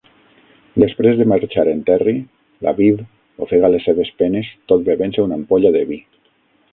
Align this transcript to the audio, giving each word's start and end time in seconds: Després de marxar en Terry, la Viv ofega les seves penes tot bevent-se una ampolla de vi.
Després 0.83 1.17
de 1.19 1.27
marxar 1.31 1.65
en 1.73 1.83
Terry, 1.89 2.15
la 2.67 2.73
Viv 2.79 3.03
ofega 3.47 3.71
les 3.75 3.85
seves 3.91 4.09
penes 4.23 4.49
tot 4.73 4.87
bevent-se 4.89 5.27
una 5.29 5.39
ampolla 5.43 5.73
de 5.77 5.85
vi. 5.91 5.99